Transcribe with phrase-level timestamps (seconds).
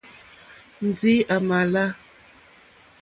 [0.87, 1.85] Ndí à mà lá.